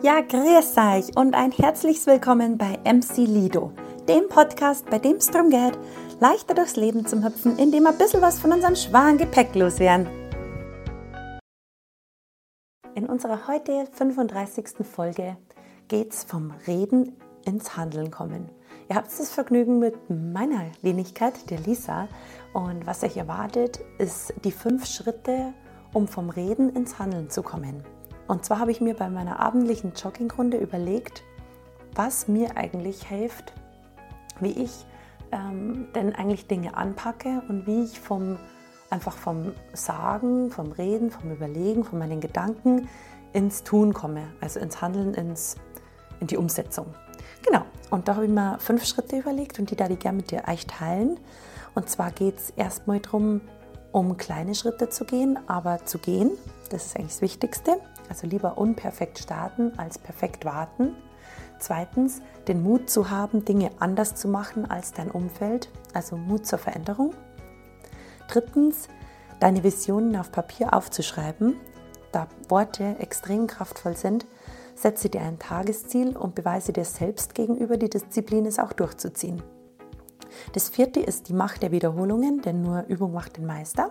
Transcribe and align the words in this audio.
Ja, 0.00 0.20
grüß 0.20 0.76
euch 0.76 1.16
und 1.16 1.34
ein 1.34 1.50
herzliches 1.50 2.06
Willkommen 2.06 2.56
bei 2.56 2.78
MC 2.84 3.16
Lido, 3.26 3.72
dem 4.08 4.28
Podcast, 4.28 4.88
bei 4.88 5.00
dem 5.00 5.16
es 5.16 5.26
darum 5.26 5.50
geht, 5.50 5.76
leichter 6.20 6.54
durchs 6.54 6.76
Leben 6.76 7.04
zu 7.04 7.24
hüpfen, 7.24 7.58
indem 7.58 7.82
wir 7.82 7.90
ein 7.90 7.98
bisschen 7.98 8.22
was 8.22 8.38
von 8.38 8.52
unserem 8.52 8.76
schweren 8.76 9.18
Gepäck 9.18 9.56
loswerden. 9.56 10.06
In 12.94 13.06
unserer 13.06 13.48
heute 13.48 13.88
35. 13.90 14.86
Folge 14.86 15.36
geht 15.88 16.12
es 16.12 16.22
vom 16.22 16.52
Reden 16.68 17.16
ins 17.44 17.76
Handeln 17.76 18.12
kommen. 18.12 18.50
Ihr 18.88 18.94
habt 18.94 19.08
das 19.08 19.32
Vergnügen 19.32 19.80
mit 19.80 19.96
meiner 20.08 20.66
Wenigkeit, 20.80 21.50
der 21.50 21.58
Lisa. 21.58 22.06
Und 22.52 22.86
was 22.86 23.02
euch 23.02 23.16
erwartet, 23.16 23.80
ist 23.98 24.32
die 24.44 24.52
fünf 24.52 24.86
Schritte, 24.86 25.52
um 25.92 26.06
vom 26.06 26.30
Reden 26.30 26.70
ins 26.76 27.00
Handeln 27.00 27.30
zu 27.30 27.42
kommen. 27.42 27.82
Und 28.28 28.44
zwar 28.44 28.60
habe 28.60 28.70
ich 28.70 28.80
mir 28.80 28.94
bei 28.94 29.08
meiner 29.08 29.40
abendlichen 29.40 29.94
Joggingrunde 29.94 30.58
überlegt, 30.58 31.24
was 31.94 32.28
mir 32.28 32.56
eigentlich 32.56 33.08
hilft, 33.08 33.52
wie 34.38 34.52
ich 34.52 34.86
ähm, 35.32 35.88
denn 35.94 36.14
eigentlich 36.14 36.46
Dinge 36.46 36.76
anpacke 36.76 37.42
und 37.48 37.66
wie 37.66 37.82
ich 37.84 37.98
vom 37.98 38.38
einfach 38.90 39.16
vom 39.16 39.52
Sagen, 39.72 40.50
vom 40.50 40.72
Reden, 40.72 41.10
vom 41.10 41.30
Überlegen, 41.30 41.84
von 41.84 41.98
meinen 41.98 42.20
Gedanken 42.20 42.88
ins 43.32 43.62
Tun 43.62 43.92
komme, 43.92 44.28
also 44.40 44.60
ins 44.60 44.80
Handeln, 44.80 45.14
ins, 45.14 45.56
in 46.20 46.26
die 46.26 46.36
Umsetzung. 46.36 46.94
Genau, 47.44 47.62
und 47.90 48.08
da 48.08 48.14
habe 48.14 48.24
ich 48.24 48.30
mir 48.30 48.58
fünf 48.58 48.84
Schritte 48.86 49.18
überlegt 49.18 49.58
und 49.58 49.70
die 49.70 49.76
da 49.76 49.88
ich 49.88 49.98
gerne 49.98 50.18
mit 50.18 50.30
dir 50.30 50.44
euch 50.48 50.66
teilen. 50.66 51.20
Und 51.74 51.88
zwar 51.90 52.10
geht 52.10 52.38
es 52.38 52.50
erstmal 52.50 53.00
darum, 53.00 53.42
um 53.92 54.16
kleine 54.16 54.54
Schritte 54.54 54.88
zu 54.88 55.04
gehen, 55.04 55.38
aber 55.46 55.84
zu 55.84 55.98
gehen, 55.98 56.30
das 56.70 56.86
ist 56.86 56.96
eigentlich 56.96 57.12
das 57.12 57.22
Wichtigste. 57.22 57.80
Also 58.08 58.26
lieber 58.26 58.58
unperfekt 58.58 59.18
starten 59.18 59.72
als 59.78 59.98
perfekt 59.98 60.44
warten. 60.44 60.94
Zweitens, 61.58 62.22
den 62.46 62.62
Mut 62.62 62.88
zu 62.88 63.10
haben, 63.10 63.44
Dinge 63.44 63.70
anders 63.80 64.14
zu 64.14 64.28
machen 64.28 64.70
als 64.70 64.92
dein 64.92 65.10
Umfeld, 65.10 65.70
also 65.92 66.16
Mut 66.16 66.46
zur 66.46 66.58
Veränderung. 66.58 67.12
Drittens, 68.28 68.88
deine 69.40 69.64
Visionen 69.64 70.16
auf 70.16 70.30
Papier 70.30 70.72
aufzuschreiben, 70.74 71.56
da 72.12 72.28
Worte 72.48 72.96
extrem 72.98 73.46
kraftvoll 73.46 73.96
sind. 73.96 74.26
Setze 74.74 75.08
dir 75.08 75.22
ein 75.22 75.38
Tagesziel 75.38 76.16
und 76.16 76.34
beweise 76.34 76.72
dir 76.72 76.84
selbst 76.84 77.34
gegenüber, 77.34 77.76
die 77.76 77.90
Disziplin 77.90 78.46
ist 78.46 78.60
auch 78.60 78.72
durchzuziehen. 78.72 79.42
Das 80.52 80.68
vierte 80.68 81.00
ist 81.00 81.28
die 81.28 81.32
Macht 81.32 81.62
der 81.62 81.72
Wiederholungen, 81.72 82.42
denn 82.42 82.62
nur 82.62 82.84
Übung 82.86 83.12
macht 83.12 83.36
den 83.36 83.46
Meister. 83.46 83.90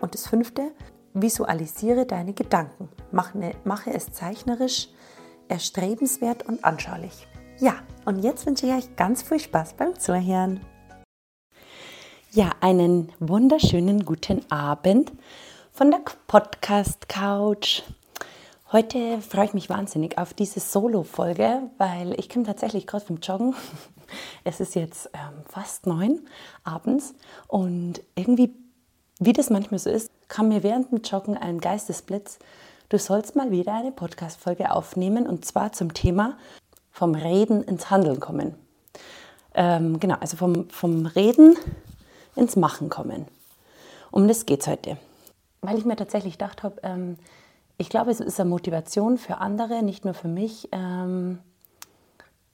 Und 0.00 0.14
das 0.14 0.26
fünfte, 0.26 0.72
visualisiere 1.14 2.06
deine 2.06 2.32
Gedanken. 2.32 2.88
Mache, 3.12 3.52
mache 3.64 3.92
es 3.92 4.12
zeichnerisch, 4.12 4.88
erstrebenswert 5.48 6.46
und 6.46 6.64
anschaulich. 6.64 7.26
Ja, 7.58 7.74
und 8.04 8.22
jetzt 8.22 8.46
wünsche 8.46 8.66
ich 8.66 8.72
euch 8.72 8.96
ganz 8.96 9.22
viel 9.22 9.40
Spaß 9.40 9.74
beim 9.74 9.98
Zuhören. 9.98 10.60
Ja, 12.32 12.52
einen 12.60 13.12
wunderschönen 13.18 14.04
guten 14.04 14.50
Abend 14.50 15.12
von 15.72 15.90
der 15.90 16.00
Podcast 16.26 17.08
Couch. 17.08 17.82
Heute 18.72 19.20
freue 19.20 19.46
ich 19.46 19.54
mich 19.54 19.68
wahnsinnig 19.68 20.16
auf 20.16 20.32
diese 20.32 20.60
Solo-Folge, 20.60 21.70
weil 21.76 22.14
ich 22.20 22.28
komme 22.28 22.46
tatsächlich 22.46 22.86
gerade 22.86 23.04
vom 23.04 23.18
Joggen. 23.18 23.54
Es 24.42 24.58
ist 24.58 24.74
jetzt 24.74 25.08
ähm, 25.12 25.44
fast 25.48 25.86
neun 25.86 26.26
abends 26.64 27.14
und 27.46 28.00
irgendwie, 28.16 28.56
wie 29.20 29.32
das 29.32 29.50
manchmal 29.50 29.78
so 29.78 29.88
ist, 29.88 30.10
kam 30.30 30.48
mir 30.48 30.62
während 30.62 30.90
dem 30.90 31.02
Joggen 31.02 31.36
ein 31.36 31.60
Geistesblitz. 31.60 32.38
Du 32.88 32.98
sollst 32.98 33.36
mal 33.36 33.50
wieder 33.50 33.74
eine 33.74 33.92
Podcast-Folge 33.92 34.70
aufnehmen 34.72 35.26
und 35.26 35.44
zwar 35.44 35.72
zum 35.72 35.92
Thema 35.92 36.38
vom 36.92 37.14
Reden 37.14 37.62
ins 37.64 37.90
Handeln 37.90 38.20
kommen. 38.20 38.54
Ähm, 39.54 40.00
genau, 40.00 40.16
also 40.20 40.36
vom, 40.36 40.70
vom 40.70 41.06
Reden 41.06 41.56
ins 42.36 42.56
Machen 42.56 42.88
kommen. 42.88 43.26
Um 44.10 44.28
das 44.28 44.46
geht 44.46 44.60
es 44.60 44.68
heute. 44.68 44.96
Weil 45.62 45.76
ich 45.76 45.84
mir 45.84 45.96
tatsächlich 45.96 46.34
gedacht 46.34 46.62
habe, 46.62 46.80
ähm, 46.84 47.18
ich 47.76 47.88
glaube, 47.88 48.10
es 48.10 48.20
ist 48.20 48.40
eine 48.40 48.48
Motivation 48.48 49.18
für 49.18 49.38
andere, 49.38 49.82
nicht 49.82 50.04
nur 50.04 50.14
für 50.14 50.28
mich, 50.28 50.68
ähm, 50.70 51.38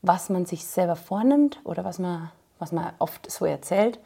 was 0.01 0.31
man 0.31 0.47
sich 0.47 0.65
selber 0.65 0.97
vornimmt 0.97 1.61
oder 1.65 1.85
was 1.85 1.99
man, 1.99 2.31
was 2.59 2.73
man 2.73 2.93
oft 2.99 3.31
so 3.31 3.45
erzählt, 3.45 3.99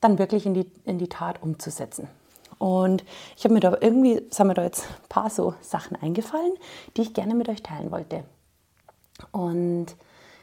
dann 0.00 0.18
wirklich 0.18 0.46
in 0.46 0.54
die, 0.54 0.70
in 0.84 0.98
die 0.98 1.08
Tat 1.08 1.42
umzusetzen. 1.42 2.08
Und 2.64 3.04
ich 3.36 3.44
habe 3.44 3.52
mir 3.52 3.60
da 3.60 3.76
irgendwie, 3.80 4.22
sind 4.30 4.46
mir 4.46 4.54
da 4.54 4.62
jetzt 4.62 4.86
ein 4.86 5.08
paar 5.08 5.28
so 5.28 5.54
Sachen 5.60 6.00
eingefallen, 6.00 6.54
die 6.96 7.02
ich 7.02 7.12
gerne 7.12 7.34
mit 7.34 7.48
euch 7.48 7.62
teilen 7.62 7.90
wollte. 7.90 8.24
Und 9.32 9.88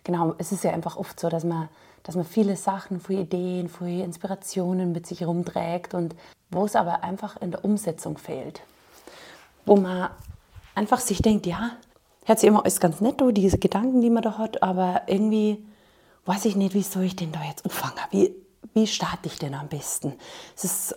genau, 0.03 0.35
es 0.37 0.51
ist 0.51 0.63
ja 0.63 0.71
einfach 0.71 0.97
oft 0.97 1.19
so, 1.19 1.29
dass 1.29 1.43
man, 1.43 1.67
dass 2.03 2.15
man 2.15 2.25
viele 2.25 2.55
Sachen, 2.57 2.99
viele 2.99 3.21
Ideen, 3.21 3.69
viele 3.69 4.03
Inspirationen 4.03 4.91
mit 4.91 5.07
sich 5.07 5.21
herumträgt 5.21 5.95
und 5.95 6.15
wo 6.51 6.65
es 6.65 6.75
aber 6.75 7.03
einfach 7.03 7.41
in 7.41 7.51
der 7.51 7.65
Umsetzung 7.65 8.17
fehlt 8.17 8.61
wo 9.65 9.75
man 9.75 10.09
einfach 10.75 10.99
sich 10.99 11.21
denkt, 11.21 11.45
ja, 11.45 11.71
hört 12.25 12.39
sich 12.39 12.47
immer 12.47 12.61
alles 12.61 12.79
ganz 12.79 13.01
nett, 13.01 13.21
diese 13.31 13.57
Gedanken, 13.57 14.01
die 14.01 14.09
man 14.09 14.23
da 14.23 14.37
hat, 14.37 14.61
aber 14.63 15.03
irgendwie 15.07 15.65
weiß 16.25 16.45
ich 16.45 16.55
nicht, 16.55 16.73
wie 16.73 16.83
soll 16.83 17.03
ich 17.03 17.15
denn 17.15 17.31
da 17.31 17.43
jetzt 17.43 17.65
anfangen? 17.65 17.95
Wie, 18.11 18.35
wie 18.73 18.87
starte 18.87 19.27
ich 19.27 19.39
denn 19.39 19.53
am 19.53 19.67
besten? 19.67 20.13
Es 20.55 20.63
ist, 20.63 20.95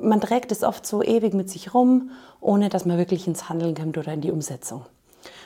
man 0.00 0.20
trägt 0.20 0.52
es 0.52 0.62
oft 0.62 0.86
so 0.86 1.02
ewig 1.02 1.34
mit 1.34 1.50
sich 1.50 1.74
rum, 1.74 2.10
ohne 2.40 2.68
dass 2.68 2.84
man 2.84 2.98
wirklich 2.98 3.26
ins 3.26 3.48
Handeln 3.48 3.74
kommt 3.74 3.98
oder 3.98 4.12
in 4.12 4.20
die 4.20 4.30
Umsetzung. 4.30 4.84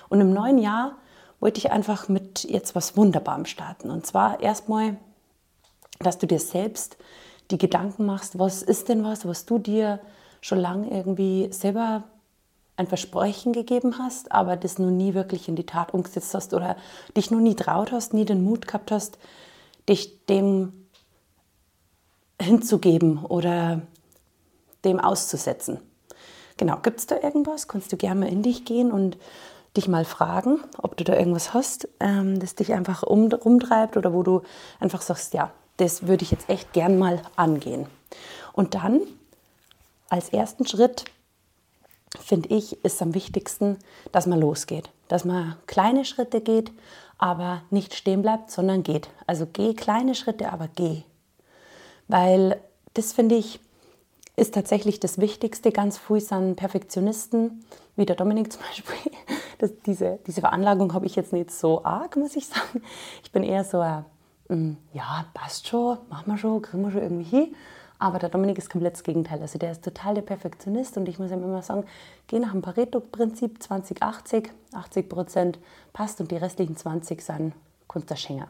Und 0.09 0.21
im 0.21 0.33
neuen 0.33 0.59
Jahr 0.59 0.93
wollte 1.41 1.59
ich 1.59 1.71
einfach 1.71 2.09
mit 2.09 2.45
jetzt 2.45 2.75
was 2.75 2.97
Wunderbarem 2.97 3.47
starten. 3.47 3.91
Und 3.91 4.07
zwar 4.07 4.41
erstmal, 4.41 4.97
dass 5.99 6.19
du 6.19 6.27
dir 6.27 6.41
selbst 6.41 6.97
die 7.51 7.59
Gedanken 7.59 8.07
machst, 8.07 8.39
was 8.39 8.63
ist 8.63 8.89
denn 8.89 9.05
was, 9.05 9.27
was 9.27 9.47
du 9.47 9.59
dir 9.59 10.01
schon 10.41 10.59
lange 10.59 10.91
irgendwie 10.91 11.49
selber 11.53 12.05
ein 12.77 12.87
Versprechen 12.87 13.53
gegeben 13.53 13.99
hast, 13.99 14.33
aber 14.33 14.57
das 14.57 14.79
noch 14.79 14.91
nie 14.91 15.15
wirklich 15.15 15.49
in 15.49 15.57
die 15.57 15.65
Tat 15.65 15.95
umgesetzt 15.95 16.35
hast 16.35 16.53
oder 16.53 16.77
dich 17.17 17.31
noch 17.31 17.41
nie 17.41 17.55
traut 17.55 17.91
hast, 17.91 18.13
nie 18.13 18.25
den 18.25 18.45
Mut 18.45 18.67
gehabt 18.67 18.91
hast, 18.91 19.19
dich 19.89 20.27
dem 20.27 20.87
hinzugeben 22.41 23.25
oder 23.25 23.81
dem 24.87 25.01
auszusetzen. 25.01 25.81
Genau, 26.57 26.79
gibt 26.83 27.01
es 27.01 27.07
da 27.07 27.17
irgendwas? 27.21 27.69
Kannst 27.69 27.93
du 27.93 27.97
gerne 27.97 28.21
mal 28.21 28.29
in 28.29 28.43
dich 28.43 28.65
gehen 28.65 28.91
und 28.91 29.19
dich 29.77 29.89
mal 29.89 30.05
fragen, 30.05 30.61
ob 30.79 30.97
du 30.97 31.05
da 31.05 31.15
irgendwas 31.15 31.53
hast, 31.53 31.89
ähm, 32.01 32.41
das 32.41 32.55
dich 32.55 32.73
einfach 32.73 33.03
um, 33.03 33.31
rumtreibt 33.31 33.97
oder 33.97 34.15
wo 34.15 34.23
du 34.23 34.43
einfach 34.81 35.03
sagst, 35.03 35.35
ja, 35.35 35.51
das 35.77 36.07
würde 36.07 36.23
ich 36.23 36.31
jetzt 36.31 36.49
echt 36.49 36.73
gern 36.73 36.99
mal 36.99 37.21
angehen. 37.37 37.87
Und 38.53 38.75
dann 38.75 39.03
als 40.09 40.31
ersten 40.31 40.67
Schritt 40.67 41.05
finde 42.19 42.49
ich, 42.49 42.83
ist 42.85 43.03
am 43.03 43.15
wichtigsten, 43.15 43.79
dass 44.13 44.27
man 44.27 44.41
losgeht. 44.41 44.89
Dass 45.09 45.25
man 45.25 45.57
kleine 45.67 46.05
Schritte 46.05 46.41
geht, 46.41 46.73
aber 47.19 47.63
nicht 47.71 47.95
stehen 47.95 48.23
bleibt, 48.23 48.51
sondern 48.51 48.83
geht. 48.83 49.09
Also 49.27 49.47
geh 49.51 49.75
kleine 49.75 50.15
Schritte, 50.15 50.53
aber 50.53 50.69
geh. 50.75 51.03
Weil 52.09 52.61
das 52.95 53.13
finde 53.13 53.35
ich, 53.35 53.61
ist 54.37 54.55
tatsächlich 54.55 55.01
das 55.01 55.19
Wichtigste. 55.19 55.73
Ganz 55.73 55.99
früh 55.99 56.21
sind 56.21 56.57
Perfektionisten, 56.57 57.65
wie 57.97 58.07
der 58.07 58.17
Dominik 58.17 58.53
zum 58.53 58.63
Beispiel. 58.63 59.13
Das, 59.59 59.73
diese, 59.87 60.19
diese 60.27 60.43
Veranlagung 60.43 60.93
habe 60.93 61.07
ich 61.07 61.17
jetzt 61.17 61.33
nicht 61.33 61.51
so 61.51 61.85
arg, 61.85 62.17
muss 62.17 62.37
ich 62.37 62.47
sagen. 62.47 62.83
Ich 63.25 63.33
bin 63.33 63.43
eher 63.43 63.65
so, 63.65 63.81
ein, 63.81 64.05
mm, 64.49 64.77
ja, 64.93 65.25
passt 65.33 65.67
schon, 65.67 65.99
machen 66.11 66.31
wir 66.31 66.37
schon, 66.37 66.61
kriegen 66.61 66.83
wir 66.83 66.91
schon 66.91 67.03
irgendwie 67.03 67.25
hin. 67.25 67.57
Aber 67.99 68.19
der 68.19 68.29
Dominik 68.29 68.59
ist 68.59 68.69
komplett 68.69 68.93
das 68.93 69.03
Gegenteil. 69.03 69.41
Also 69.41 69.59
der 69.59 69.73
ist 69.73 69.83
total 69.83 70.15
der 70.15 70.23
Perfektionist 70.23 70.99
und 70.99 71.09
ich 71.09 71.19
muss 71.19 71.31
ihm 71.31 71.43
immer 71.43 71.63
sagen, 71.63 71.85
geh 72.27 72.39
nach 72.39 72.53
dem 72.53 72.61
Pareto-Prinzip 72.61 73.59
20-80, 73.59 74.51
80 74.75 75.09
Prozent 75.09 75.59
passt 75.95 76.21
und 76.21 76.31
die 76.31 76.37
restlichen 76.37 76.77
20 76.77 77.23
sind 77.23 77.55
Kunst 77.89 78.11
der 78.11 78.17
Schenger. 78.17 78.49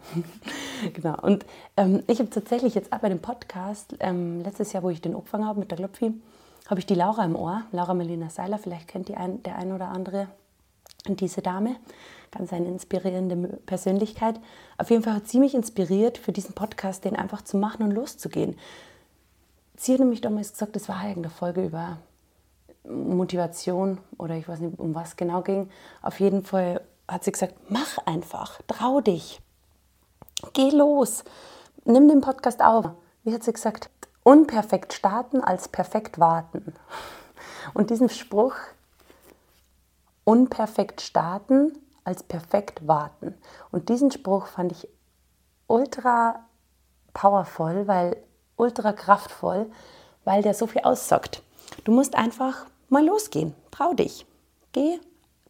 Genau. 0.92 1.20
Und 1.20 1.46
ähm, 1.76 2.02
ich 2.06 2.18
habe 2.18 2.30
tatsächlich 2.30 2.74
jetzt 2.74 2.92
auch 2.92 2.98
bei 2.98 3.08
dem 3.08 3.20
Podcast, 3.20 3.96
ähm, 4.00 4.42
letztes 4.42 4.72
Jahr, 4.72 4.82
wo 4.82 4.90
ich 4.90 5.00
den 5.00 5.14
angefangen 5.14 5.46
habe 5.46 5.60
mit 5.60 5.70
der 5.70 5.78
Klopfi, 5.78 6.14
habe 6.68 6.80
ich 6.80 6.86
die 6.86 6.94
Laura 6.94 7.24
im 7.24 7.36
Ohr, 7.36 7.62
Laura 7.72 7.94
Melina 7.94 8.28
Seiler, 8.28 8.58
vielleicht 8.58 8.88
kennt 8.88 9.08
die 9.08 9.16
ein, 9.16 9.42
der 9.42 9.56
ein 9.56 9.72
oder 9.72 9.88
andere 9.88 10.28
diese 11.08 11.40
Dame, 11.40 11.76
ganz 12.32 12.52
eine 12.52 12.66
inspirierende 12.66 13.36
Persönlichkeit. 13.64 14.40
Auf 14.76 14.90
jeden 14.90 15.02
Fall 15.02 15.14
hat 15.14 15.28
sie 15.28 15.38
mich 15.38 15.54
inspiriert, 15.54 16.18
für 16.18 16.32
diesen 16.32 16.54
Podcast 16.54 17.04
den 17.04 17.14
einfach 17.14 17.42
zu 17.42 17.56
machen 17.56 17.84
und 17.84 17.92
loszugehen. 17.92 18.56
Sie 19.76 19.92
hat 19.92 20.00
nämlich 20.00 20.20
damals 20.20 20.52
gesagt, 20.52 20.74
das 20.74 20.88
war 20.88 21.02
irgendeine 21.02 21.30
Folge 21.30 21.64
über 21.64 21.98
Motivation 22.88 23.98
oder 24.18 24.34
ich 24.36 24.48
weiß 24.48 24.60
nicht, 24.60 24.78
um 24.78 24.94
was 24.94 25.16
genau 25.16 25.42
ging. 25.42 25.68
Auf 26.02 26.18
jeden 26.20 26.42
Fall 26.42 26.80
hat 27.08 27.24
sie 27.24 27.32
gesagt, 27.32 27.54
mach 27.68 27.98
einfach, 28.06 28.60
trau 28.66 29.00
dich, 29.00 29.40
geh 30.52 30.70
los, 30.70 31.24
nimm 31.84 32.08
den 32.08 32.20
Podcast 32.20 32.62
auf. 32.62 32.90
Wie 33.24 33.32
hat 33.32 33.44
sie 33.44 33.52
gesagt? 33.52 33.90
Unperfekt 34.22 34.92
starten 34.92 35.40
als 35.40 35.68
perfekt 35.68 36.18
warten. 36.18 36.74
Und 37.74 37.90
diesen 37.90 38.08
Spruch, 38.08 38.54
unperfekt 40.24 41.00
starten 41.00 41.78
als 42.04 42.22
perfekt 42.22 42.86
warten. 42.86 43.34
Und 43.70 43.88
diesen 43.88 44.10
Spruch 44.10 44.46
fand 44.46 44.72
ich 44.72 44.88
ultra 45.66 46.44
powerful, 47.14 47.86
weil 47.86 48.16
ultra 48.56 48.92
kraftvoll, 48.92 49.70
weil 50.24 50.42
der 50.42 50.54
so 50.54 50.66
viel 50.66 50.82
aussagt. 50.82 51.42
Du 51.84 51.92
musst 51.92 52.16
einfach 52.16 52.66
mal 52.88 53.04
losgehen. 53.04 53.54
Trau 53.70 53.94
dich. 53.94 54.26
Geh 54.72 54.98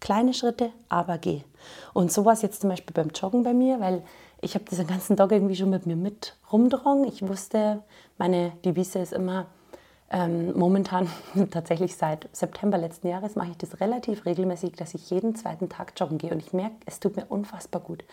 kleine 0.01 0.35
Schritte, 0.35 0.73
aber 0.89 1.19
geh. 1.19 1.43
Und 1.93 2.13
so 2.13 2.25
war 2.25 2.33
es 2.33 2.43
jetzt 2.43 2.61
zum 2.61 2.71
Beispiel 2.71 2.95
beim 2.95 3.11
Joggen 3.11 3.43
bei 3.43 3.55
mir, 3.55 3.81
weil 3.81 4.05
ich 4.41 4.55
habe 4.55 4.65
diesen 4.65 4.87
ganzen 4.87 5.17
Tag 5.17 5.33
irgendwie 5.33 5.57
schon 5.57 5.71
mit 5.71 5.87
mir 5.87 5.97
mit 5.97 6.37
rumdrungen. 6.53 7.05
Ich 7.05 7.27
wusste, 7.27 7.83
meine 8.19 8.53
Devise 8.65 8.99
ist 8.99 9.13
immer, 9.13 9.47
ähm, 10.11 10.57
momentan, 10.57 11.09
tatsächlich 11.51 11.97
seit 11.97 12.29
September 12.33 12.79
letzten 12.79 13.09
Jahres, 13.09 13.35
mache 13.35 13.51
ich 13.51 13.57
das 13.57 13.81
relativ 13.81 14.25
regelmäßig, 14.25 14.73
dass 14.73 14.95
ich 14.95 15.11
jeden 15.11 15.35
zweiten 15.35 15.69
Tag 15.69 15.95
joggen 15.97 16.19
gehe. 16.19 16.31
Und 16.31 16.41
ich 16.41 16.53
merke, 16.53 16.77
es 16.87 17.01
tut 17.01 17.17
mir 17.17 17.27
unfassbar 17.27 17.81
gut. 17.81 18.05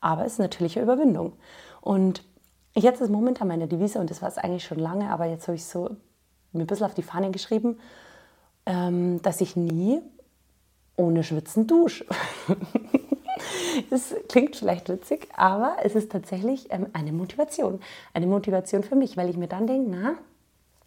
Aber 0.00 0.24
es 0.24 0.34
ist 0.34 0.38
natürlich 0.38 0.76
eine 0.76 0.84
Überwindung. 0.84 1.32
Und 1.80 2.22
jetzt 2.74 3.00
ist 3.00 3.10
momentan 3.10 3.48
meine 3.48 3.66
Devise, 3.66 3.98
und 3.98 4.10
das 4.10 4.22
war 4.22 4.28
es 4.28 4.38
eigentlich 4.38 4.64
schon 4.64 4.78
lange, 4.78 5.10
aber 5.10 5.26
jetzt 5.26 5.48
habe 5.48 5.56
ich 5.56 5.64
so 5.64 5.96
mir 6.52 6.64
ein 6.64 6.66
bisschen 6.66 6.86
auf 6.86 6.94
die 6.94 7.02
Fahne 7.02 7.30
geschrieben, 7.30 7.78
ähm, 8.66 9.20
dass 9.22 9.40
ich 9.40 9.56
nie 9.56 10.00
ohne 10.96 11.24
Schwitzen 11.24 11.66
dusche. 11.66 12.04
Das 13.90 14.14
klingt 14.28 14.56
vielleicht 14.56 14.88
witzig, 14.88 15.28
aber 15.36 15.76
es 15.82 15.94
ist 15.94 16.12
tatsächlich 16.12 16.70
ähm, 16.70 16.86
eine 16.92 17.12
Motivation. 17.12 17.80
Eine 18.14 18.26
Motivation 18.26 18.82
für 18.82 18.96
mich, 18.96 19.16
weil 19.16 19.28
ich 19.28 19.36
mir 19.36 19.48
dann 19.48 19.66
denke, 19.66 19.90
na, 19.90 20.14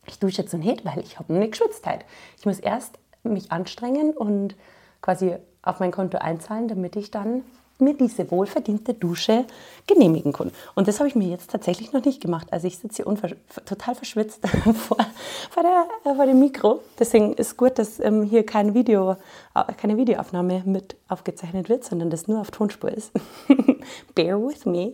ich 0.08 0.20
dusche 0.20 0.42
jetzt 0.42 0.54
nicht, 0.54 0.86
weil 0.86 1.00
ich 1.00 1.20
habe 1.20 1.34
noch 1.34 1.40
nicht 1.40 1.52
geschwitzt 1.52 1.86
halt. 1.86 2.06
Ich 2.38 2.46
muss 2.46 2.60
erst 2.60 3.00
mich 3.24 3.52
anstrengen 3.52 4.12
und 4.12 4.56
quasi 5.02 5.36
auf 5.62 5.80
mein 5.80 5.92
Konto 5.92 6.18
einzahlen, 6.18 6.68
damit 6.68 6.96
ich 6.96 7.12
dann 7.12 7.44
mir 7.80 7.94
diese 7.94 8.30
wohlverdiente 8.32 8.94
Dusche 8.94 9.46
genehmigen 9.88 10.34
kann. 10.34 10.52
Und 10.76 10.88
das 10.88 11.00
habe 11.00 11.10
ich 11.10 11.16
mir 11.16 11.28
jetzt 11.28 11.52
tatsächlich 11.52 11.94
noch 11.94 12.04
nicht 12.04 12.22
gemacht. 12.22 12.48
Also 12.52 12.68
ich 12.68 12.78
sitze 12.78 13.04
hier 13.04 13.36
total 13.66 13.96
verschwitzt 13.96 14.48
vor, 14.74 14.98
vor, 15.50 15.64
der, 15.64 15.88
äh, 16.04 16.16
vor, 16.16 16.26
dem 16.26 16.40
Mikro. 16.40 16.82
Deswegen 16.98 17.34
ist 17.34 17.58
gut, 17.58 17.78
dass 17.78 18.00
ähm, 18.00 18.24
hier 18.24 18.46
kein 18.46 18.74
Video, 18.74 19.18
äh, 19.54 19.74
keine 19.78 19.98
Videoaufnahme 19.98 20.64
mit 20.66 20.96
aufgezeichnet 21.08 21.70
wird, 21.70 21.84
sondern 21.84 22.10
das 22.10 22.28
nur 22.28 22.40
auf 22.40 22.52
Tonspur 22.52 22.92
ist. 22.92 23.12
Bear 24.16 24.42
with 24.42 24.66
me. 24.66 24.94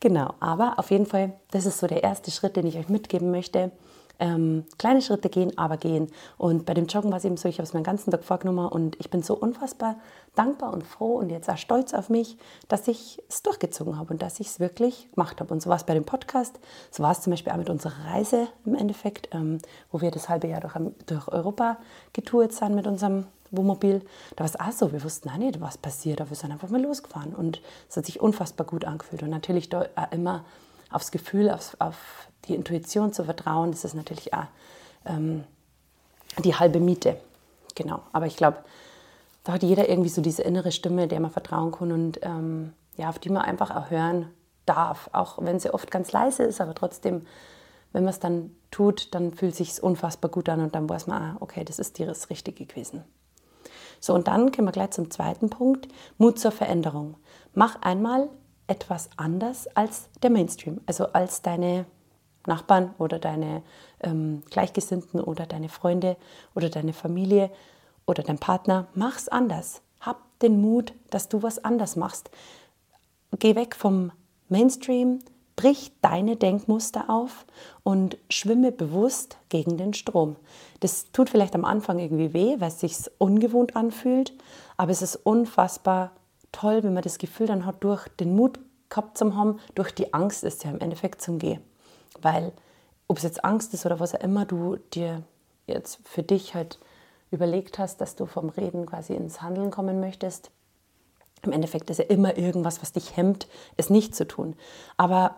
Genau, 0.00 0.34
aber 0.40 0.78
auf 0.78 0.90
jeden 0.90 1.06
Fall, 1.06 1.32
das 1.50 1.66
ist 1.66 1.78
so 1.78 1.86
der 1.86 2.02
erste 2.02 2.30
Schritt, 2.30 2.56
den 2.56 2.66
ich 2.66 2.76
euch 2.76 2.88
mitgeben 2.88 3.30
möchte 3.30 3.70
ähm, 4.18 4.64
kleine 4.78 5.02
Schritte 5.02 5.28
gehen, 5.28 5.56
aber 5.58 5.76
gehen. 5.76 6.08
Und 6.38 6.64
bei 6.64 6.74
dem 6.74 6.86
Joggen 6.86 7.10
war 7.10 7.18
es 7.18 7.24
eben 7.24 7.36
so, 7.36 7.48
ich 7.48 7.58
habe 7.58 7.64
es 7.64 7.72
meinen 7.72 7.84
ganzen 7.84 8.10
Tag 8.10 8.24
vorgenommen 8.24 8.68
und 8.68 8.96
ich 9.00 9.10
bin 9.10 9.22
so 9.22 9.34
unfassbar 9.34 9.96
dankbar 10.34 10.72
und 10.72 10.84
froh 10.84 11.16
und 11.16 11.30
jetzt 11.30 11.50
auch 11.50 11.58
stolz 11.58 11.92
auf 11.92 12.08
mich, 12.08 12.38
dass 12.68 12.88
ich 12.88 13.22
es 13.28 13.42
durchgezogen 13.42 13.98
habe 13.98 14.14
und 14.14 14.22
dass 14.22 14.40
ich 14.40 14.46
es 14.46 14.60
wirklich 14.60 15.10
gemacht 15.12 15.40
habe. 15.40 15.52
Und 15.52 15.60
so 15.60 15.68
war 15.68 15.76
es 15.76 15.84
bei 15.84 15.94
dem 15.94 16.04
Podcast, 16.04 16.58
so 16.90 17.02
war 17.02 17.12
es 17.12 17.20
zum 17.20 17.32
Beispiel 17.32 17.52
auch 17.52 17.58
mit 17.58 17.68
unserer 17.68 18.06
Reise 18.06 18.48
im 18.64 18.74
Endeffekt, 18.74 19.28
ähm, 19.32 19.58
wo 19.90 20.00
wir 20.00 20.10
das 20.10 20.28
halbe 20.28 20.48
Jahr 20.48 20.60
durch, 20.60 20.74
durch 21.06 21.28
Europa 21.28 21.78
getourt 22.12 22.52
sind 22.52 22.74
mit 22.74 22.86
unserem 22.86 23.26
Wohnmobil. 23.50 24.00
Da 24.36 24.44
war 24.44 24.46
es 24.46 24.58
auch 24.58 24.72
so, 24.72 24.92
wir 24.92 25.04
wussten 25.04 25.28
auch 25.28 25.36
nicht, 25.36 25.60
was 25.60 25.76
passiert, 25.76 26.20
aber 26.20 26.30
wir 26.30 26.36
sind 26.36 26.52
einfach 26.52 26.70
mal 26.70 26.80
losgefahren 26.80 27.34
und 27.34 27.60
es 27.88 27.96
hat 27.96 28.06
sich 28.06 28.20
unfassbar 28.20 28.66
gut 28.66 28.84
angefühlt 28.84 29.22
und 29.22 29.30
natürlich 29.30 29.68
da 29.68 29.84
immer 30.10 30.44
aufs 30.90 31.10
Gefühl, 31.10 31.50
auf, 31.50 31.76
auf 31.78 32.28
die 32.46 32.54
Intuition 32.54 33.12
zu 33.12 33.24
vertrauen, 33.24 33.70
das 33.70 33.84
ist 33.84 33.94
natürlich 33.94 34.34
auch 34.34 34.46
ähm, 35.04 35.44
die 36.44 36.54
halbe 36.54 36.80
Miete. 36.80 37.16
Genau, 37.74 38.02
aber 38.12 38.26
ich 38.26 38.36
glaube, 38.36 38.58
da 39.44 39.52
hat 39.52 39.62
jeder 39.62 39.88
irgendwie 39.88 40.08
so 40.08 40.22
diese 40.22 40.42
innere 40.42 40.72
Stimme, 40.72 41.08
der 41.08 41.20
man 41.20 41.30
vertrauen 41.30 41.72
kann 41.72 41.92
und 41.92 42.20
ähm, 42.22 42.72
ja, 42.96 43.08
auf 43.08 43.18
die 43.18 43.30
man 43.30 43.42
einfach 43.42 43.74
auch 43.74 43.90
hören 43.90 44.28
darf, 44.66 45.10
auch 45.12 45.38
wenn 45.40 45.58
sie 45.58 45.72
oft 45.72 45.90
ganz 45.90 46.12
leise 46.12 46.44
ist, 46.44 46.60
aber 46.60 46.74
trotzdem, 46.74 47.26
wenn 47.92 48.04
man 48.04 48.12
es 48.12 48.20
dann 48.20 48.54
tut, 48.70 49.14
dann 49.14 49.32
fühlt 49.32 49.56
sich 49.56 49.82
unfassbar 49.82 50.30
gut 50.30 50.48
an 50.48 50.60
und 50.60 50.74
dann 50.74 50.88
weiß 50.88 51.06
man, 51.06 51.22
ah, 51.22 51.36
okay, 51.40 51.64
das 51.64 51.78
ist 51.78 51.98
dir 51.98 52.06
das 52.06 52.30
Richtige 52.30 52.64
gewesen. 52.64 53.02
So, 54.00 54.14
und 54.14 54.28
dann 54.28 54.52
kommen 54.52 54.68
wir 54.68 54.72
gleich 54.72 54.90
zum 54.90 55.10
zweiten 55.10 55.50
Punkt, 55.50 55.88
Mut 56.18 56.38
zur 56.38 56.52
Veränderung. 56.52 57.16
Mach 57.54 57.80
einmal 57.82 58.28
etwas 58.66 59.10
anders 59.16 59.68
als 59.76 60.08
der 60.22 60.30
Mainstream, 60.30 60.80
also 60.86 61.06
als 61.06 61.42
deine 61.42 61.86
Nachbarn 62.46 62.94
oder 62.98 63.18
deine 63.18 63.62
ähm, 64.00 64.42
Gleichgesinnten 64.50 65.20
oder 65.20 65.46
deine 65.46 65.68
Freunde 65.68 66.16
oder 66.54 66.68
deine 66.68 66.92
Familie 66.92 67.50
oder 68.06 68.22
dein 68.22 68.38
Partner. 68.38 68.88
Mach's 68.94 69.28
anders. 69.28 69.82
Hab 70.00 70.20
den 70.40 70.60
Mut, 70.60 70.92
dass 71.10 71.28
du 71.28 71.42
was 71.42 71.64
anders 71.64 71.96
machst. 71.96 72.30
Geh 73.38 73.54
weg 73.54 73.74
vom 73.74 74.12
Mainstream, 74.48 75.20
brich 75.56 75.92
deine 76.00 76.36
Denkmuster 76.36 77.08
auf 77.08 77.46
und 77.82 78.18
schwimme 78.28 78.72
bewusst 78.72 79.38
gegen 79.48 79.76
den 79.76 79.94
Strom. 79.94 80.36
Das 80.80 81.12
tut 81.12 81.30
vielleicht 81.30 81.54
am 81.54 81.64
Anfang 81.64 81.98
irgendwie 81.98 82.34
weh, 82.34 82.56
weil 82.58 82.68
es 82.68 82.80
sich 82.80 82.96
ungewohnt 83.18 83.76
anfühlt, 83.76 84.32
aber 84.76 84.90
es 84.90 85.02
ist 85.02 85.16
unfassbar 85.16 86.12
toll, 86.50 86.82
wenn 86.82 86.94
man 86.94 87.02
das 87.02 87.18
Gefühl 87.18 87.46
dann 87.46 87.66
hat, 87.66 87.82
durch 87.84 88.08
den 88.08 88.34
Mut 88.34 88.58
gehabt 88.88 89.16
zu 89.16 89.34
haben, 89.34 89.58
durch 89.74 89.92
die 89.92 90.12
Angst 90.12 90.44
ist 90.44 90.64
ja 90.64 90.70
im 90.70 90.80
Endeffekt 90.80 91.22
zum 91.22 91.38
Gehen. 91.38 91.62
Weil, 92.20 92.52
ob 93.08 93.16
es 93.18 93.22
jetzt 93.22 93.44
Angst 93.44 93.74
ist 93.74 93.86
oder 93.86 94.00
was 94.00 94.14
auch 94.14 94.20
immer 94.20 94.44
du 94.44 94.76
dir 94.92 95.22
jetzt 95.66 96.00
für 96.04 96.22
dich 96.22 96.54
halt 96.54 96.78
überlegt 97.30 97.78
hast, 97.78 98.00
dass 98.00 98.16
du 98.16 98.26
vom 98.26 98.50
Reden 98.50 98.86
quasi 98.86 99.14
ins 99.14 99.40
Handeln 99.40 99.70
kommen 99.70 100.00
möchtest, 100.00 100.50
im 101.42 101.52
Endeffekt 101.52 101.90
ist 101.90 101.98
ja 101.98 102.04
immer 102.04 102.38
irgendwas, 102.38 102.82
was 102.82 102.92
dich 102.92 103.16
hemmt, 103.16 103.48
es 103.76 103.90
nicht 103.90 104.14
zu 104.14 104.26
tun. 104.26 104.54
Aber 104.96 105.36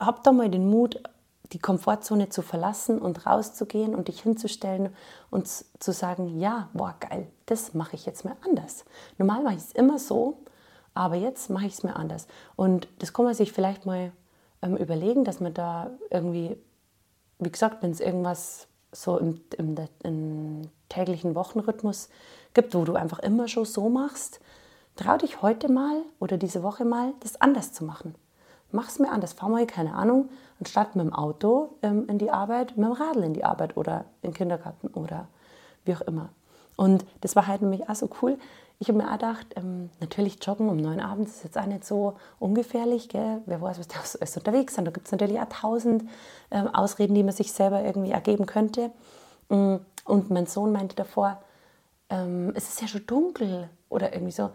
hab 0.00 0.24
doch 0.24 0.32
mal 0.32 0.48
den 0.50 0.68
Mut, 0.68 1.02
die 1.52 1.58
Komfortzone 1.58 2.28
zu 2.28 2.42
verlassen 2.42 2.98
und 2.98 3.26
rauszugehen 3.26 3.94
und 3.94 4.08
dich 4.08 4.22
hinzustellen 4.22 4.94
und 5.30 5.46
zu 5.46 5.92
sagen, 5.92 6.40
ja, 6.40 6.70
boah, 6.72 6.94
geil, 6.98 7.28
das 7.46 7.74
mache 7.74 7.96
ich 7.96 8.06
jetzt 8.06 8.24
mal 8.24 8.36
anders. 8.44 8.84
Normal 9.18 9.42
mache 9.42 9.54
ich 9.54 9.60
es 9.60 9.72
immer 9.72 9.98
so, 9.98 10.38
aber 10.94 11.16
jetzt 11.16 11.50
mache 11.50 11.66
ich 11.66 11.74
es 11.74 11.82
mir 11.82 11.96
anders. 11.96 12.26
Und 12.56 12.88
das 12.98 13.12
kann 13.12 13.26
man 13.26 13.34
sich 13.34 13.52
vielleicht 13.52 13.86
mal 13.86 14.12
ähm, 14.66 14.76
überlegen, 14.76 15.24
dass 15.24 15.40
man 15.40 15.54
da 15.54 15.90
irgendwie, 16.10 16.56
wie 17.38 17.50
gesagt, 17.50 17.82
wenn 17.82 17.90
es 17.90 18.00
irgendwas 18.00 18.66
so 18.92 19.18
im, 19.18 19.40
im, 19.56 19.76
im, 20.02 20.62
täglichen 20.88 21.34
Wochenrhythmus 21.34 22.08
gibt, 22.54 22.74
wo 22.74 22.84
du 22.84 22.94
einfach 22.94 23.18
immer 23.18 23.48
schon 23.48 23.64
so 23.64 23.88
machst, 23.88 24.40
trau 24.94 25.16
dich 25.16 25.42
heute 25.42 25.70
mal 25.70 26.02
oder 26.20 26.36
diese 26.36 26.62
Woche 26.62 26.84
mal, 26.84 27.12
das 27.20 27.40
anders 27.40 27.72
zu 27.72 27.84
machen. 27.84 28.14
Mach 28.70 28.88
es 28.88 28.98
mir 28.98 29.10
anders. 29.10 29.32
Fahr 29.32 29.48
mal, 29.48 29.66
keine 29.66 29.94
Ahnung, 29.94 30.28
anstatt 30.60 30.94
mit 30.94 31.04
dem 31.04 31.12
Auto 31.12 31.70
ähm, 31.82 32.08
in 32.08 32.18
die 32.18 32.30
Arbeit, 32.30 32.76
mit 32.76 32.86
dem 32.86 32.92
Radl 32.92 33.24
in 33.24 33.34
die 33.34 33.44
Arbeit 33.44 33.76
oder 33.76 34.04
in 34.22 34.30
den 34.30 34.34
Kindergarten 34.34 34.88
oder 34.88 35.28
wie 35.84 35.94
auch 35.94 36.02
immer. 36.02 36.30
Und 36.76 37.04
das 37.20 37.36
war 37.36 37.46
halt 37.46 37.62
nämlich 37.62 37.88
auch 37.88 37.94
so 37.94 38.08
cool. 38.22 38.38
Ich 38.78 38.88
habe 38.88 38.98
mir 38.98 39.08
auch 39.08 39.12
gedacht, 39.12 39.46
ähm, 39.56 39.90
natürlich 40.00 40.38
joggen 40.44 40.68
um 40.68 40.76
neun 40.76 41.00
abends 41.00 41.36
ist 41.36 41.44
jetzt 41.44 41.58
auch 41.58 41.66
nicht 41.66 41.84
so 41.84 42.16
ungefährlich. 42.38 43.08
Gell? 43.08 43.40
Wer 43.46 43.62
weiß, 43.62 43.78
was 43.78 43.88
da 43.88 44.00
ist 44.20 44.36
unterwegs 44.36 44.74
sind. 44.74 44.84
Da 44.84 44.90
gibt 44.90 45.06
es 45.06 45.12
natürlich 45.12 45.40
auch 45.40 45.48
tausend 45.48 46.04
ähm, 46.50 46.68
Ausreden, 46.68 47.14
die 47.14 47.22
man 47.22 47.32
sich 47.32 47.52
selber 47.52 47.82
irgendwie 47.82 48.10
ergeben 48.10 48.44
könnte. 48.44 48.90
Mm, 49.48 49.76
und 50.04 50.30
mein 50.30 50.46
Sohn 50.46 50.72
meinte 50.72 50.94
davor, 50.94 51.42
ähm, 52.10 52.52
es 52.54 52.68
ist 52.68 52.82
ja 52.82 52.88
schon 52.88 53.06
dunkel 53.06 53.70
oder 53.88 54.12
irgendwie 54.12 54.32
so. 54.32 54.50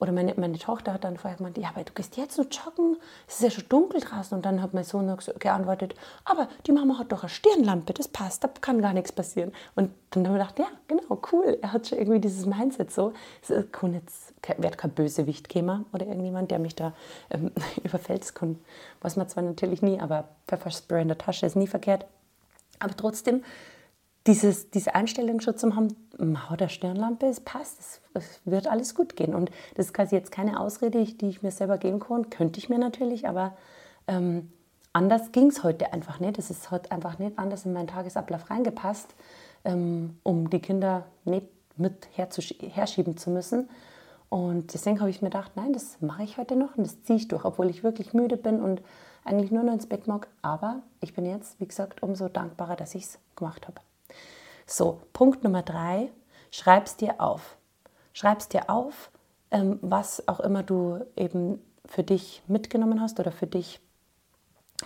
Oder 0.00 0.12
meine, 0.12 0.32
meine 0.36 0.58
Tochter 0.58 0.92
hat 0.92 1.02
dann 1.02 1.16
vorher 1.16 1.38
gemeint, 1.38 1.58
ja, 1.58 1.70
aber 1.70 1.82
du 1.82 1.92
gehst 1.92 2.16
jetzt 2.16 2.38
noch 2.38 2.46
joggen, 2.50 2.98
es 3.26 3.36
ist 3.36 3.42
ja 3.42 3.50
schon 3.50 3.68
dunkel 3.68 4.00
draußen. 4.00 4.36
Und 4.36 4.46
dann 4.46 4.62
hat 4.62 4.72
mein 4.72 4.84
Sohn 4.84 5.06
noch 5.06 5.18
geantwortet, 5.40 5.96
aber 6.24 6.48
die 6.66 6.72
Mama 6.72 6.98
hat 6.98 7.10
doch 7.10 7.22
eine 7.22 7.28
Stirnlampe, 7.28 7.92
das 7.94 8.06
passt, 8.06 8.44
da 8.44 8.48
kann 8.48 8.80
gar 8.80 8.92
nichts 8.92 9.10
passieren. 9.10 9.52
Und 9.74 9.90
dann 10.10 10.24
haben 10.26 10.34
wir 10.34 10.38
gedacht, 10.38 10.58
ja, 10.60 10.66
genau, 10.86 11.20
cool. 11.32 11.58
Er 11.60 11.72
hat 11.72 11.88
schon 11.88 11.98
irgendwie 11.98 12.20
dieses 12.20 12.46
Mindset 12.46 12.92
so. 12.92 13.12
Es 13.42 13.52
kann 13.72 13.92
jetzt, 13.92 14.34
wird 14.56 14.78
kein 14.78 14.90
Bösewicht 14.90 15.48
kommen 15.48 15.84
oder 15.92 16.06
irgendjemand, 16.06 16.52
der 16.52 16.60
mich 16.60 16.76
da 16.76 16.92
ähm, 17.30 17.50
überfällt. 17.82 18.22
Das 18.22 18.34
kann, 18.34 18.58
weiß 19.00 19.16
man 19.16 19.28
zwar 19.28 19.42
natürlich 19.42 19.82
nie, 19.82 20.00
aber 20.00 20.28
Pfefferspray 20.46 21.02
in 21.02 21.08
der 21.08 21.18
Tasche 21.18 21.44
ist 21.44 21.56
nie 21.56 21.66
verkehrt. 21.66 22.06
Aber 22.78 22.96
trotzdem 22.96 23.42
dieses, 24.28 24.70
diese 24.70 24.94
Einstellung 24.94 25.40
schon 25.40 25.56
zu 25.56 25.74
haben, 25.74 25.88
Mauer 26.18 26.58
der 26.58 26.68
Stirnlampe, 26.68 27.26
es 27.26 27.40
passt, 27.40 27.80
es, 27.80 28.00
es, 28.12 28.40
wird 28.44 28.66
alles 28.66 28.94
gut 28.94 29.16
gehen. 29.16 29.34
Und 29.34 29.50
das 29.74 29.86
ist 29.86 29.94
quasi 29.94 30.14
jetzt 30.14 30.30
keine 30.30 30.60
Ausrede, 30.60 31.02
die 31.02 31.28
ich 31.28 31.42
mir 31.42 31.50
selber 31.50 31.78
geben 31.78 31.98
kann, 31.98 32.28
könnte 32.28 32.58
ich 32.58 32.68
mir 32.68 32.78
natürlich, 32.78 33.26
aber 33.26 33.56
ähm, 34.06 34.52
anders 34.92 35.32
ging 35.32 35.46
es 35.46 35.64
heute 35.64 35.94
einfach 35.94 36.20
nicht. 36.20 36.38
Es 36.38 36.50
ist 36.50 36.70
heute 36.70 36.92
einfach 36.92 37.18
nicht 37.18 37.38
anders 37.38 37.64
in 37.64 37.72
meinen 37.72 37.86
Tagesablauf 37.86 38.50
reingepasst, 38.50 39.14
ähm, 39.64 40.18
um 40.22 40.50
die 40.50 40.60
Kinder 40.60 41.06
nicht 41.24 41.46
mit 41.78 42.08
herschieben 42.16 43.16
zu 43.16 43.30
müssen. 43.30 43.70
Und 44.28 44.74
deswegen 44.74 45.00
habe 45.00 45.08
ich 45.08 45.22
mir 45.22 45.30
gedacht, 45.30 45.52
nein, 45.54 45.72
das 45.72 46.02
mache 46.02 46.22
ich 46.22 46.36
heute 46.36 46.54
noch 46.54 46.76
und 46.76 46.86
das 46.86 47.02
ziehe 47.02 47.16
ich 47.16 47.28
durch, 47.28 47.46
obwohl 47.46 47.70
ich 47.70 47.82
wirklich 47.82 48.12
müde 48.12 48.36
bin 48.36 48.60
und 48.60 48.82
eigentlich 49.24 49.50
nur 49.50 49.62
noch 49.62 49.72
ins 49.72 49.86
Bett 49.86 50.06
mag. 50.06 50.28
Aber 50.42 50.82
ich 51.00 51.14
bin 51.14 51.24
jetzt, 51.24 51.58
wie 51.60 51.66
gesagt, 51.66 52.02
umso 52.02 52.28
dankbarer, 52.28 52.76
dass 52.76 52.94
ich 52.94 53.04
es 53.04 53.18
gemacht 53.36 53.66
habe. 53.66 53.80
So, 54.70 55.00
Punkt 55.14 55.44
Nummer 55.44 55.62
drei, 55.62 56.10
schreib's 56.50 56.94
dir 56.94 57.22
auf. 57.22 57.56
Schreib's 58.12 58.48
dir 58.48 58.68
auf, 58.68 59.10
ähm, 59.50 59.78
was 59.80 60.28
auch 60.28 60.40
immer 60.40 60.62
du 60.62 61.06
eben 61.16 61.58
für 61.86 62.02
dich 62.02 62.42
mitgenommen 62.48 63.00
hast 63.00 63.18
oder 63.18 63.32
für 63.32 63.46
dich 63.46 63.80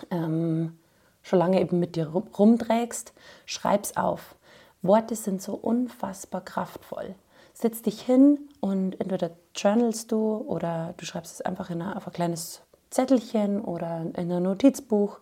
ähm, 0.09 0.79
schon 1.21 1.39
lange 1.39 1.59
eben 1.59 1.79
mit 1.79 1.97
dir 1.97 2.07
rumträgst, 2.07 3.11
schreib's 3.45 3.97
auf. 3.97 4.35
Worte 4.81 5.17
sind 5.17 5.41
so 5.41 5.53
unfassbar 5.53 6.39
kraftvoll. 6.39 7.15
Setz 7.53 7.81
dich 7.81 8.01
hin 8.01 8.39
und 8.61 9.01
entweder 9.01 9.31
journalst 9.53 10.13
du 10.13 10.37
oder 10.47 10.93
du 10.95 11.03
schreibst 11.03 11.33
es 11.33 11.41
einfach 11.41 11.69
in 11.69 11.81
ein, 11.81 11.93
auf 11.97 12.07
ein 12.07 12.13
kleines 12.13 12.61
Zettelchen 12.89 13.59
oder 13.59 14.05
in 14.15 14.31
ein 14.31 14.43
Notizbuch 14.43 15.19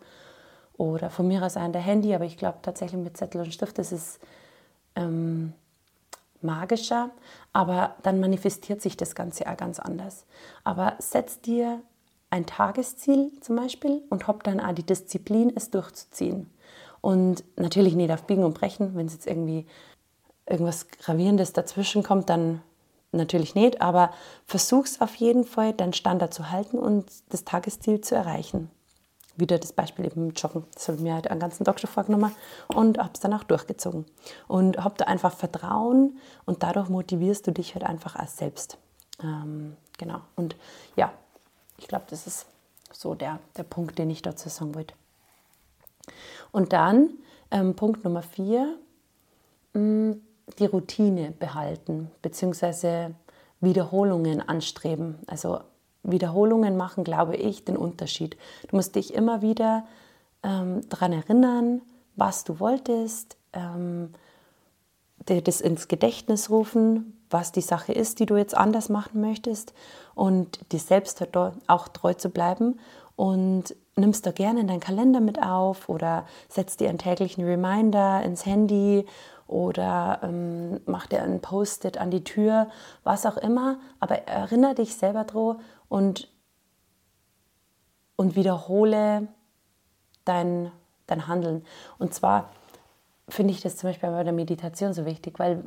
oder 0.77 1.09
von 1.09 1.27
mir 1.27 1.41
aus 1.41 1.57
an 1.57 1.73
der 1.73 1.81
Handy, 1.81 2.13
aber 2.13 2.25
ich 2.25 2.37
glaube 2.37 2.59
tatsächlich 2.61 3.01
mit 3.01 3.17
Zettel 3.17 3.41
und 3.41 3.51
Stift, 3.51 3.79
das 3.79 3.91
ist 3.91 4.19
ähm, 4.95 5.53
magischer, 6.41 7.11
aber 7.53 7.95
dann 8.03 8.19
manifestiert 8.19 8.81
sich 8.81 8.97
das 8.97 9.15
Ganze 9.15 9.47
auch 9.49 9.57
ganz 9.57 9.79
anders. 9.79 10.25
Aber 10.63 10.95
setz 10.99 11.41
dir 11.41 11.81
ein 12.29 12.45
Tagesziel 12.45 13.31
zum 13.41 13.57
Beispiel 13.57 14.01
und 14.09 14.27
hab 14.27 14.43
dann 14.43 14.59
auch 14.59 14.73
die 14.73 14.85
Disziplin, 14.85 15.51
es 15.55 15.69
durchzuziehen. 15.69 16.49
Und 17.01 17.43
natürlich 17.57 17.95
nicht 17.95 18.11
auf 18.11 18.23
Biegen 18.23 18.43
und 18.43 18.53
Brechen, 18.53 18.95
wenn 18.95 19.07
es 19.07 19.13
jetzt 19.13 19.27
irgendwie 19.27 19.65
irgendwas 20.45 20.87
Gravierendes 20.87 21.53
dazwischen 21.53 22.03
kommt, 22.03 22.29
dann 22.29 22.61
natürlich 23.11 23.55
nicht, 23.55 23.81
aber 23.81 24.11
versuch's 24.45 25.01
auf 25.01 25.15
jeden 25.15 25.43
Fall, 25.43 25.73
deinen 25.73 25.93
Standard 25.93 26.33
zu 26.33 26.51
halten 26.51 26.77
und 26.79 27.05
das 27.29 27.43
Tagesziel 27.43 28.01
zu 28.01 28.15
erreichen. 28.15 28.69
Wieder 29.41 29.57
das 29.57 29.73
Beispiel 29.73 30.05
eben 30.05 30.27
mit 30.27 30.41
Joggen. 30.41 30.63
Das 30.73 30.87
habe 30.87 30.97
ich 30.97 31.03
mir 31.03 31.15
halt 31.15 31.29
einen 31.29 31.39
ganzen 31.39 31.65
Tag 31.65 31.79
schon 31.79 31.89
vorgenommen 31.89 32.33
und 32.67 32.97
habe 32.99 33.11
es 33.13 33.19
dann 33.19 33.33
auch 33.33 33.43
durchgezogen. 33.43 34.05
Und 34.47 34.77
habe 34.77 34.95
da 34.97 35.05
einfach 35.05 35.33
Vertrauen 35.33 36.19
und 36.45 36.63
dadurch 36.63 36.89
motivierst 36.89 37.47
du 37.47 37.51
dich 37.51 37.73
halt 37.73 37.83
einfach 37.83 38.15
als 38.15 38.37
selbst. 38.37 38.77
Ähm, 39.21 39.75
genau. 39.97 40.21
Und 40.35 40.55
ja, 40.95 41.11
ich 41.77 41.87
glaube, 41.87 42.05
das 42.09 42.27
ist 42.27 42.45
so 42.93 43.15
der, 43.15 43.39
der 43.57 43.63
Punkt, 43.63 43.97
den 43.97 44.09
ich 44.09 44.21
dazu 44.21 44.47
sagen 44.47 44.75
wollte. 44.75 44.93
Und 46.51 46.71
dann 46.71 47.09
ähm, 47.49 47.75
Punkt 47.75 48.03
Nummer 48.03 48.21
vier, 48.21 48.77
mh, 49.73 49.81
mm, 49.81 50.21
die 50.59 50.65
Routine 50.65 51.31
behalten, 51.31 52.11
beziehungsweise 52.21 53.15
Wiederholungen 53.61 54.47
anstreben. 54.47 55.19
Also 55.27 55.61
Wiederholungen 56.03 56.77
machen, 56.77 57.03
glaube 57.03 57.35
ich, 57.35 57.65
den 57.65 57.77
Unterschied. 57.77 58.37
Du 58.69 58.75
musst 58.75 58.95
dich 58.95 59.13
immer 59.13 59.41
wieder 59.41 59.85
ähm, 60.43 60.81
daran 60.89 61.13
erinnern, 61.13 61.81
was 62.15 62.43
du 62.43 62.59
wolltest, 62.59 63.37
ähm, 63.53 64.13
dir 65.29 65.41
das 65.41 65.61
ins 65.61 65.87
Gedächtnis 65.87 66.49
rufen, 66.49 67.21
was 67.29 67.51
die 67.51 67.61
Sache 67.61 67.93
ist, 67.93 68.19
die 68.19 68.25
du 68.25 68.35
jetzt 68.35 68.55
anders 68.55 68.89
machen 68.89 69.21
möchtest 69.21 69.73
und 70.15 70.59
dir 70.71 70.79
selbst 70.79 71.25
auch 71.67 71.87
treu 71.89 72.13
zu 72.13 72.29
bleiben 72.29 72.79
und 73.15 73.75
nimmst 73.95 74.25
da 74.25 74.31
gerne 74.31 74.61
in 74.61 74.67
deinen 74.67 74.79
Kalender 74.79 75.19
mit 75.19 75.41
auf 75.41 75.89
oder 75.89 76.25
setzt 76.49 76.79
dir 76.79 76.89
einen 76.89 76.97
täglichen 76.97 77.45
Reminder 77.45 78.21
ins 78.23 78.45
Handy 78.45 79.05
oder 79.47 80.19
ähm, 80.23 80.79
mach 80.85 81.07
dir 81.07 81.21
einen 81.21 81.41
Post-it 81.41 81.97
an 81.97 82.09
die 82.09 82.23
Tür, 82.23 82.67
was 83.03 83.25
auch 83.25 83.37
immer, 83.37 83.77
aber 83.99 84.27
erinnere 84.27 84.75
dich 84.75 84.95
selber 84.95 85.23
dran 85.25 85.59
und, 85.91 86.29
und 88.15 88.37
wiederhole 88.37 89.27
dein, 90.23 90.71
dein 91.05 91.27
Handeln. 91.27 91.65
Und 91.99 92.13
zwar 92.13 92.49
finde 93.27 93.53
ich 93.53 93.59
das 93.59 93.75
zum 93.75 93.89
Beispiel 93.89 94.09
bei 94.09 94.23
der 94.23 94.31
Meditation 94.31 94.93
so 94.93 95.05
wichtig, 95.05 95.37
weil 95.37 95.65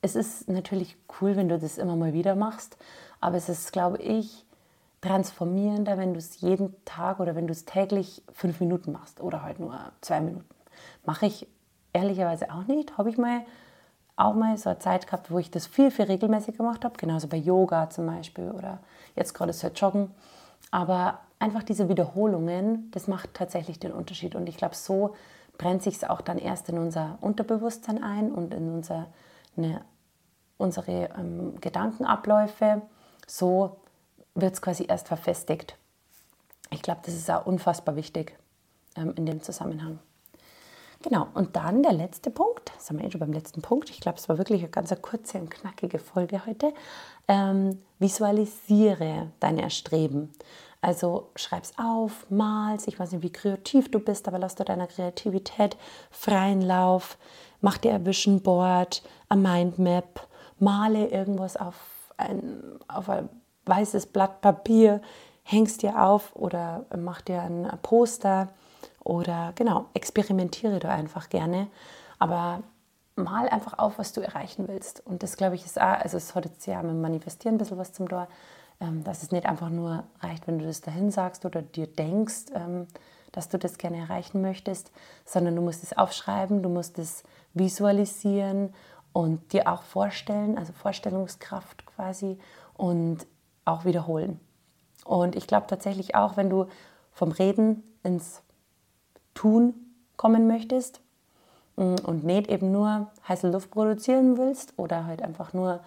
es 0.00 0.16
ist 0.16 0.48
natürlich 0.48 0.96
cool, 1.20 1.36
wenn 1.36 1.50
du 1.50 1.58
das 1.58 1.76
immer 1.76 1.94
mal 1.94 2.14
wieder 2.14 2.36
machst, 2.36 2.78
aber 3.20 3.36
es 3.36 3.50
ist, 3.50 3.70
glaube 3.70 3.98
ich, 3.98 4.46
transformierender, 5.02 5.98
wenn 5.98 6.14
du 6.14 6.18
es 6.18 6.40
jeden 6.40 6.74
Tag 6.86 7.20
oder 7.20 7.34
wenn 7.34 7.46
du 7.46 7.52
es 7.52 7.66
täglich 7.66 8.22
fünf 8.32 8.60
Minuten 8.60 8.92
machst 8.92 9.20
oder 9.20 9.42
halt 9.42 9.60
nur 9.60 9.78
zwei 10.00 10.22
Minuten. 10.22 10.48
Mache 11.04 11.26
ich 11.26 11.46
ehrlicherweise 11.92 12.50
auch 12.50 12.64
nicht. 12.64 12.96
Habe 12.96 13.10
ich 13.10 13.18
mal 13.18 13.42
auch 14.20 14.34
mal 14.34 14.56
so 14.56 14.70
eine 14.70 14.78
Zeit 14.78 15.06
gehabt, 15.06 15.30
wo 15.30 15.38
ich 15.38 15.50
das 15.50 15.66
viel, 15.66 15.90
viel 15.90 16.06
regelmäßiger 16.06 16.58
gemacht 16.58 16.84
habe, 16.84 16.96
genauso 16.96 17.28
bei 17.28 17.36
Yoga 17.36 17.90
zum 17.90 18.06
Beispiel 18.06 18.50
oder 18.50 18.78
jetzt 19.16 19.34
gerade 19.34 19.52
so 19.52 19.68
Joggen. 19.68 20.10
Aber 20.70 21.20
einfach 21.38 21.62
diese 21.62 21.88
Wiederholungen, 21.88 22.90
das 22.92 23.08
macht 23.08 23.34
tatsächlich 23.34 23.78
den 23.78 23.92
Unterschied. 23.92 24.34
Und 24.34 24.48
ich 24.48 24.56
glaube, 24.56 24.74
so 24.74 25.14
brennt 25.58 25.82
sich 25.82 25.96
es 25.96 26.04
auch 26.04 26.20
dann 26.20 26.38
erst 26.38 26.68
in 26.68 26.78
unser 26.78 27.18
Unterbewusstsein 27.20 28.02
ein 28.02 28.30
und 28.30 28.54
in 28.54 28.72
unser, 28.72 29.06
eine, 29.56 29.82
unsere 30.58 31.10
ähm, 31.18 31.60
Gedankenabläufe. 31.60 32.82
So 33.26 33.76
wird 34.34 34.54
es 34.54 34.62
quasi 34.62 34.86
erst 34.88 35.08
verfestigt. 35.08 35.76
Ich 36.70 36.82
glaube, 36.82 37.00
das 37.04 37.14
ist 37.14 37.30
auch 37.30 37.46
unfassbar 37.46 37.96
wichtig 37.96 38.38
ähm, 38.96 39.14
in 39.16 39.26
dem 39.26 39.42
Zusammenhang. 39.42 39.98
Genau, 41.02 41.28
und 41.32 41.56
dann 41.56 41.82
der 41.82 41.94
letzte 41.94 42.30
Punkt, 42.30 42.72
haben 42.86 42.98
wir 42.98 43.06
eh 43.06 43.10
schon 43.10 43.20
beim 43.20 43.32
letzten 43.32 43.62
Punkt, 43.62 43.88
ich 43.88 44.00
glaube, 44.00 44.18
es 44.18 44.28
war 44.28 44.36
wirklich 44.36 44.60
eine 44.60 44.70
ganz 44.70 44.94
kurze 45.00 45.38
und 45.38 45.50
knackige 45.50 45.98
Folge 45.98 46.44
heute. 46.44 46.74
Ähm, 47.26 47.78
visualisiere 47.98 49.32
deine 49.40 49.62
Erstreben. 49.62 50.30
Also 50.82 51.30
schreib 51.36 51.64
es 51.64 51.72
auf, 51.78 52.26
mal's, 52.30 52.86
ich 52.86 52.98
weiß 52.98 53.12
nicht, 53.12 53.22
wie 53.22 53.32
kreativ 53.32 53.90
du 53.90 53.98
bist, 53.98 54.28
aber 54.28 54.38
lass 54.38 54.56
dir 54.56 54.64
deiner 54.64 54.86
Kreativität 54.86 55.76
freien 56.10 56.60
Lauf, 56.60 57.16
mach 57.62 57.78
dir 57.78 57.94
ein 57.94 58.04
Vision 58.04 58.42
Board, 58.42 59.02
ein 59.30 59.40
Mindmap, 59.40 60.26
male 60.58 61.08
irgendwas 61.08 61.56
auf 61.56 62.12
ein, 62.18 62.78
auf 62.88 63.08
ein 63.08 63.28
weißes 63.64 64.06
Blatt 64.06 64.42
Papier, 64.42 65.00
hängst 65.42 65.82
dir 65.82 66.02
auf 66.02 66.34
oder 66.36 66.84
mach 66.94 67.22
dir 67.22 67.40
ein 67.40 67.70
Poster 67.82 68.48
oder 69.10 69.52
genau, 69.56 69.86
experimentiere 69.92 70.78
du 70.78 70.88
einfach 70.88 71.30
gerne. 71.30 71.66
Aber 72.20 72.62
mal 73.16 73.48
einfach 73.48 73.76
auf, 73.80 73.98
was 73.98 74.12
du 74.12 74.20
erreichen 74.20 74.68
willst. 74.68 75.04
Und 75.04 75.24
das, 75.24 75.36
glaube 75.36 75.56
ich, 75.56 75.66
ist 75.66 75.80
auch, 75.80 75.98
also 75.98 76.16
es 76.16 76.36
hat 76.36 76.44
jetzt 76.44 76.64
ja 76.66 76.80
mit 76.80 76.94
Manifestieren 76.94 77.56
ein 77.56 77.58
bisschen 77.58 77.76
was 77.76 77.92
zum 77.92 78.08
Tor, 78.08 78.28
ähm, 78.80 79.02
dass 79.02 79.24
es 79.24 79.32
nicht 79.32 79.46
einfach 79.46 79.68
nur 79.68 80.04
reicht, 80.20 80.46
wenn 80.46 80.60
du 80.60 80.64
das 80.64 80.80
dahin 80.80 81.10
sagst 81.10 81.44
oder 81.44 81.60
dir 81.60 81.88
denkst, 81.88 82.52
ähm, 82.54 82.86
dass 83.32 83.48
du 83.48 83.58
das 83.58 83.78
gerne 83.78 83.98
erreichen 83.98 84.42
möchtest, 84.42 84.92
sondern 85.24 85.56
du 85.56 85.62
musst 85.62 85.82
es 85.82 85.98
aufschreiben, 85.98 86.62
du 86.62 86.68
musst 86.68 86.96
es 86.96 87.24
visualisieren 87.52 88.72
und 89.12 89.52
dir 89.52 89.66
auch 89.72 89.82
vorstellen, 89.82 90.56
also 90.56 90.72
Vorstellungskraft 90.72 91.84
quasi 91.84 92.38
und 92.74 93.26
auch 93.64 93.84
wiederholen. 93.84 94.38
Und 95.04 95.34
ich 95.34 95.48
glaube 95.48 95.66
tatsächlich 95.66 96.14
auch, 96.14 96.36
wenn 96.36 96.48
du 96.48 96.66
vom 97.10 97.32
Reden 97.32 97.82
ins 98.04 98.44
Tun 99.40 99.72
kommen 100.18 100.46
möchtest 100.46 101.00
mm, 101.76 101.94
und 102.04 102.24
nicht 102.24 102.50
eben 102.50 102.72
nur 102.72 103.10
heiße 103.26 103.50
Luft 103.50 103.70
produzieren 103.70 104.36
willst 104.36 104.74
oder 104.76 105.06
halt 105.06 105.22
einfach 105.22 105.54
nur 105.54 105.80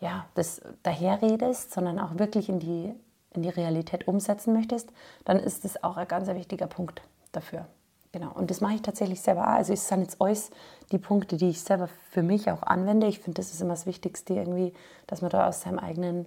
ja, 0.00 0.24
das 0.34 0.60
daherredest, 0.84 1.72
sondern 1.72 1.98
auch 1.98 2.16
wirklich 2.16 2.48
in 2.48 2.60
die, 2.60 2.94
in 3.34 3.42
die 3.42 3.48
Realität 3.48 4.06
umsetzen 4.06 4.52
möchtest, 4.52 4.92
dann 5.24 5.40
ist 5.40 5.64
das 5.64 5.82
auch 5.82 5.96
ein 5.96 6.06
ganz 6.06 6.28
wichtiger 6.28 6.68
Punkt 6.68 7.02
dafür. 7.32 7.66
Genau, 8.12 8.30
und 8.32 8.52
das 8.52 8.60
mache 8.60 8.74
ich 8.74 8.82
tatsächlich 8.82 9.20
selber 9.20 9.42
auch. 9.42 9.56
Also 9.56 9.72
es 9.72 9.88
sind 9.88 10.02
jetzt 10.02 10.22
alles 10.22 10.52
die 10.92 10.98
Punkte, 10.98 11.38
die 11.38 11.50
ich 11.50 11.60
selber 11.60 11.88
für 12.12 12.22
mich 12.22 12.48
auch 12.52 12.62
anwende. 12.62 13.08
Ich 13.08 13.18
finde, 13.18 13.42
das 13.42 13.52
ist 13.52 13.60
immer 13.60 13.74
das 13.74 13.84
Wichtigste 13.84 14.34
irgendwie, 14.34 14.72
dass 15.08 15.22
man 15.22 15.32
da 15.32 15.48
aus 15.48 15.62
seinem 15.62 15.80
eigenen 15.80 16.26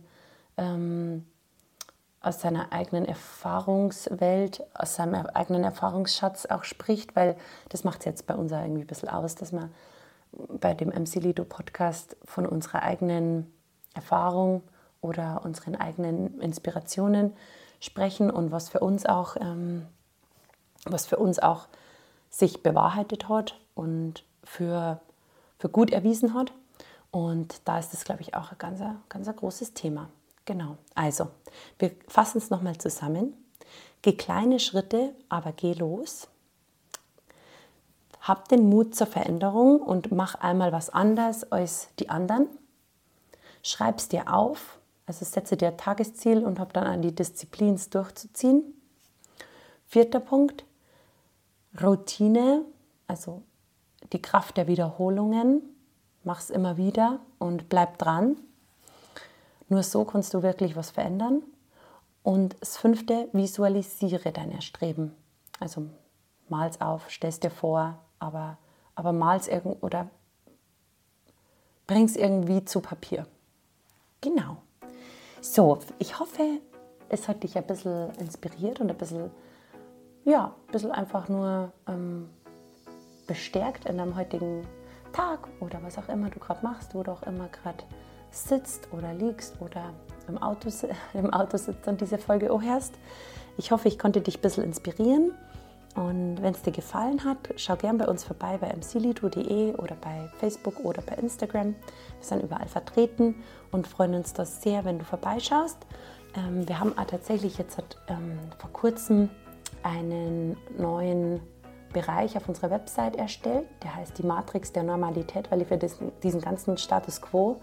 ähm, 0.58 1.26
aus 2.22 2.40
seiner 2.42 2.72
eigenen 2.72 3.06
Erfahrungswelt, 3.06 4.64
aus 4.76 4.96
seinem 4.96 5.16
eigenen 5.16 5.64
Erfahrungsschatz 5.64 6.46
auch 6.46 6.64
spricht, 6.64 7.16
weil 7.16 7.36
das 7.70 7.84
macht 7.84 8.00
es 8.00 8.06
jetzt 8.06 8.28
bei 8.28 8.36
uns 8.36 8.52
irgendwie 8.52 8.82
ein 8.82 8.88
bisschen 8.88 9.10
aus, 9.10 9.36
dass 9.36 9.52
wir 9.52 9.70
bei 10.32 10.74
dem 10.74 10.90
MC 10.90 11.16
Lido 11.16 11.44
Podcast 11.44 12.16
von 12.24 12.46
unserer 12.46 12.84
eigenen 12.84 13.52
Erfahrung 13.94 14.62
oder 15.02 15.42
unseren 15.44 15.76
eigenen 15.76 16.40
Inspirationen 16.40 17.34
sprechen 17.80 18.30
und 18.30 18.52
was 18.52 18.70
für 18.70 18.80
uns 18.80 19.06
auch, 19.06 19.36
ähm, 19.38 19.88
was 20.86 21.08
für 21.08 21.18
uns 21.18 21.40
auch 21.40 21.68
sich 22.30 22.62
bewahrheitet 22.62 23.28
hat 23.28 23.60
und 23.74 24.24
für, 24.44 25.02
für 25.58 25.70
gut 25.70 25.92
erwiesen 25.92 26.34
hat. 26.36 26.54
Und 27.10 27.68
da 27.68 27.80
ist 27.80 27.92
das, 27.92 28.06
glaube 28.06 28.22
ich, 28.22 28.36
auch 28.36 28.52
ein 28.52 28.58
ganz, 28.58 28.82
ganz 29.10 29.36
großes 29.36 29.74
Thema. 29.74 30.10
Genau, 30.52 30.76
also 30.96 31.30
wir 31.80 31.92
fassen 32.10 32.40
es 32.40 32.50
nochmal 32.50 32.78
zusammen. 32.78 33.34
Geh 34.02 34.18
kleine 34.18 34.60
Schritte, 34.60 35.16
aber 35.30 35.54
geh 35.54 35.72
los. 35.72 36.28
Hab 38.20 38.50
den 38.50 38.68
Mut 38.68 38.94
zur 38.94 39.08
Veränderung 39.08 39.80
und 39.80 40.12
mach 40.12 40.36
einmal 40.36 40.74
was 40.74 40.90
anders 40.90 41.50
als 41.54 41.88
die 42.00 42.10
anderen. 42.10 42.50
Schreib 43.64 44.00
es 44.00 44.10
dir 44.10 44.34
auf, 44.34 44.78
also 45.06 45.24
setze 45.24 45.56
dir 45.56 45.70
ein 45.70 45.78
Tagesziel 45.78 46.44
und 46.44 46.60
hab 46.60 46.74
dann 46.74 46.84
an 46.86 47.02
die 47.02 47.16
Disziplin 47.16 47.76
es 47.76 47.90
durchzuziehen. 47.90 48.62
Vierter 49.88 50.20
Punkt, 50.20 50.66
Routine, 51.82 52.66
also 53.08 53.42
die 54.12 54.22
Kraft 54.22 54.58
der 54.58 54.68
Wiederholungen. 54.68 55.62
Mach 56.26 56.42
es 56.42 56.50
immer 56.50 56.76
wieder 56.76 57.22
und 57.40 57.70
bleib 57.70 58.00
dran. 58.00 58.36
Nur 59.72 59.84
so 59.84 60.04
kannst 60.04 60.34
du 60.34 60.44
wirklich 60.44 60.76
was 60.76 60.92
verändern. 60.92 61.44
Und 62.24 62.58
das 62.60 62.76
fünfte, 62.76 63.30
visualisiere 63.32 64.34
deine 64.34 64.62
Streben. 64.62 65.16
Also 65.62 65.86
mal's 66.50 66.82
auf, 66.82 67.10
stell's 67.10 67.40
dir 67.40 67.52
vor, 67.52 67.98
aber, 68.20 68.58
aber 68.96 69.14
mal's 69.14 69.48
irgend 69.48 69.82
oder 69.82 70.10
bring's 71.88 72.18
irgendwie 72.18 72.66
zu 72.66 72.82
Papier. 72.82 73.26
Genau. 74.20 74.58
So, 75.40 75.80
ich 76.00 76.20
hoffe, 76.20 76.60
es 77.08 77.30
hat 77.30 77.42
dich 77.42 77.58
ein 77.58 77.66
bisschen 77.66 78.14
inspiriert 78.16 78.82
und 78.82 78.92
ein 78.92 78.98
bisschen, 78.98 79.32
ja, 80.26 80.54
ein 80.68 80.72
bisschen 80.74 80.92
einfach 80.92 81.30
nur 81.30 81.72
ähm, 81.88 82.30
bestärkt 83.26 83.86
in 83.86 84.00
deinem 84.00 84.18
heutigen 84.18 84.68
Tag 85.14 85.48
oder 85.62 85.82
was 85.82 85.98
auch 85.98 86.10
immer 86.10 86.30
du 86.30 86.40
gerade 86.40 86.62
machst, 86.62 86.94
wo 86.94 87.04
du 87.04 87.12
auch 87.14 87.24
immer 87.24 87.48
gerade 87.48 87.86
sitzt 88.32 88.88
oder 88.92 89.14
liegst 89.14 89.62
oder 89.62 89.94
im 90.28 90.38
Auto, 90.38 90.70
im 91.14 91.32
Auto 91.32 91.58
sitzt 91.58 91.88
und 91.88 92.02
diese 92.02 92.18
Folge 92.18 92.48
hörst. 92.50 92.94
Ich 93.58 93.72
hoffe, 93.72 93.88
ich 93.88 94.00
konnte 94.00 94.22
dich 94.22 94.38
ein 94.38 94.42
bisschen 94.42 94.64
inspirieren. 94.64 95.34
Und 95.96 96.42
wenn 96.42 96.54
es 96.54 96.62
dir 96.62 96.72
gefallen 96.72 97.26
hat, 97.26 97.38
schau 97.58 97.76
gern 97.76 97.98
bei 97.98 98.08
uns 98.08 98.24
vorbei 98.24 98.58
bei 98.58 98.74
mclido.de 98.74 99.74
oder 99.76 99.96
bei 99.96 100.30
Facebook 100.40 100.80
oder 100.86 101.02
bei 101.02 101.16
Instagram. 101.16 101.76
Wir 101.76 101.76
sind 102.22 102.44
überall 102.44 102.68
vertreten 102.70 103.36
und 103.72 103.88
freuen 103.88 104.16
uns 104.16 104.32
das 104.32 104.62
sehr, 104.62 104.86
wenn 104.86 105.00
du 105.00 105.06
vorbeischaust. 105.06 105.78
Ähm, 106.38 106.66
wir 106.68 106.80
haben 106.80 106.96
tatsächlich 106.96 107.58
jetzt 107.58 107.78
ähm, 108.08 108.40
vor 108.58 108.72
kurzem 108.72 109.30
einen 109.84 110.56
neuen 110.78 111.42
Bereich 111.92 112.38
auf 112.38 112.48
unserer 112.48 112.72
Website 112.72 113.18
erstellt. 113.18 113.68
Der 113.84 113.94
heißt 113.94 114.18
die 114.18 114.24
Matrix 114.24 114.72
der 114.72 114.84
Normalität, 114.84 115.52
weil 115.52 115.70
wir 115.70 115.76
diesen, 115.76 116.12
diesen 116.22 116.40
ganzen 116.40 116.78
Status 116.78 117.22
quo 117.22 117.60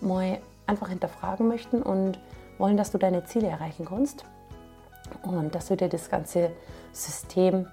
mal 0.00 0.38
einfach 0.66 0.88
hinterfragen 0.88 1.48
möchten 1.48 1.82
und 1.82 2.18
wollen, 2.58 2.76
dass 2.76 2.90
du 2.90 2.98
deine 2.98 3.24
Ziele 3.24 3.48
erreichen 3.48 3.86
kannst 3.86 4.24
und 5.22 5.54
dass 5.54 5.70
wir 5.70 5.76
dir 5.76 5.88
das 5.88 6.10
ganze 6.10 6.50
System 6.92 7.66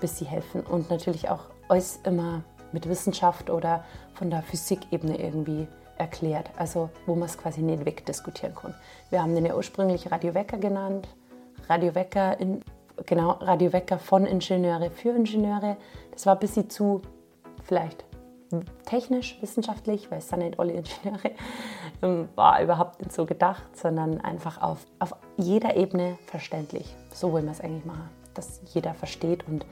bis 0.00 0.18
sie 0.18 0.24
helfen 0.24 0.62
und 0.62 0.90
natürlich 0.90 1.28
auch 1.28 1.44
alles 1.68 2.00
immer 2.04 2.42
mit 2.72 2.88
Wissenschaft 2.88 3.50
oder 3.50 3.84
von 4.14 4.30
der 4.30 4.42
Physikebene 4.42 5.20
irgendwie 5.20 5.68
erklärt, 5.98 6.50
also 6.56 6.88
wo 7.06 7.14
man 7.14 7.28
es 7.28 7.36
quasi 7.36 7.60
nicht 7.60 7.84
wegdiskutieren 7.84 8.54
kann. 8.54 8.74
Wir 9.10 9.22
haben 9.22 9.34
den 9.34 9.44
ja 9.44 9.54
ursprünglich 9.54 10.10
Radiowecker 10.10 10.56
genannt, 10.56 11.06
Radiowecker 11.68 12.40
in, 12.40 12.62
genau 13.06 13.32
Radiowecker 13.32 13.98
von 13.98 14.24
Ingenieure 14.24 14.90
für 14.90 15.10
Ingenieure. 15.10 15.76
Das 16.12 16.26
war 16.26 16.34
ein 16.34 16.40
bisschen 16.40 16.70
zu 16.70 17.02
vielleicht 17.62 18.04
technisch, 18.84 19.40
wissenschaftlich, 19.40 20.10
weil 20.10 20.18
es 20.18 20.28
sind 20.28 20.40
nicht 20.40 20.58
alle 20.58 20.72
Ingenieure, 20.72 21.30
ähm, 22.02 22.28
war 22.34 22.62
überhaupt 22.62 23.00
nicht 23.00 23.12
so 23.12 23.26
gedacht, 23.26 23.76
sondern 23.76 24.20
einfach 24.20 24.60
auf, 24.60 24.86
auf 24.98 25.14
jeder 25.36 25.76
Ebene 25.76 26.18
verständlich. 26.26 26.94
So 27.12 27.32
wollen 27.32 27.44
wir 27.44 27.52
es 27.52 27.60
eigentlich 27.60 27.84
machen, 27.84 28.08
dass 28.34 28.60
jeder 28.72 28.94
versteht 28.94 29.46
und, 29.46 29.66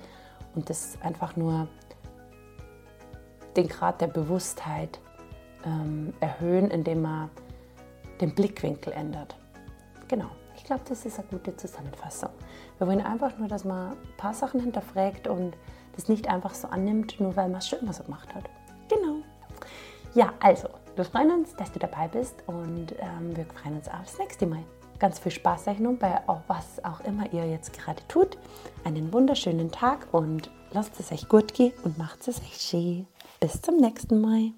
und 0.55 0.71
das 0.71 0.99
einfach 1.03 1.37
nur 1.37 1.69
den 3.57 3.69
Grad 3.69 4.01
der 4.01 4.07
Bewusstheit 4.07 5.01
ähm, 5.65 6.15
erhöhen, 6.21 6.71
indem 6.71 7.03
man 7.03 7.31
den 8.21 8.35
Blickwinkel 8.35 8.93
ändert. 8.93 9.37
Genau, 10.07 10.31
ich 10.57 10.65
glaube, 10.65 10.83
das 10.89 11.05
ist 11.05 11.19
eine 11.19 11.29
gute 11.29 11.57
Zusammenfassung. 11.57 12.31
Wir 12.79 12.87
wollen 12.87 13.01
einfach 13.01 13.37
nur, 13.39 13.49
dass 13.49 13.65
man 13.65 13.93
ein 13.93 14.17
paar 14.17 14.35
Sachen 14.35 14.61
hinterfragt 14.61 15.27
und 15.27 15.57
das 15.97 16.09
nicht 16.09 16.29
einfach 16.29 16.55
so 16.55 16.69
annimmt, 16.69 17.19
nur 17.21 17.35
weil 17.37 17.49
man 17.49 17.59
es 17.59 17.69
schon 17.69 17.81
immer 17.81 17.93
so 17.93 18.05
gemacht 18.05 18.33
hat. 18.35 18.49
Ja, 20.15 20.33
also, 20.41 20.69
wir 20.97 21.05
freuen 21.05 21.31
uns, 21.31 21.55
dass 21.55 21.71
du 21.71 21.79
dabei 21.79 22.09
bist 22.09 22.43
und 22.47 22.93
ähm, 22.99 23.37
wir 23.37 23.45
freuen 23.47 23.77
uns 23.77 23.89
aufs 23.89 24.19
nächste 24.19 24.47
Mal. 24.47 24.65
Ganz 24.99 25.19
viel 25.21 25.31
Spaß 25.31 25.69
euch 25.69 25.79
nun 25.79 25.97
bei 25.97 26.21
was 26.49 26.85
auch 26.85 27.01
immer 27.01 27.33
ihr 27.33 27.49
jetzt 27.49 27.73
gerade 27.73 28.03
tut. 28.09 28.37
Einen 28.85 29.13
wunderschönen 29.13 29.71
Tag 29.71 30.09
und 30.13 30.51
lasst 30.73 30.99
es 30.99 31.13
euch 31.13 31.29
gut 31.29 31.55
gehen 31.55 31.73
und 31.85 31.99
macht 31.99 32.27
es 32.27 32.41
euch 32.41 32.57
schön. 32.61 33.07
Bis 33.39 33.63
zum 33.63 33.77
nächsten 33.77 34.21
Mal. 34.21 34.51